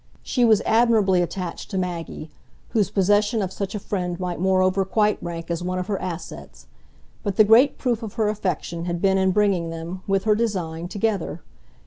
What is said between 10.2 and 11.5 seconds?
her design, together.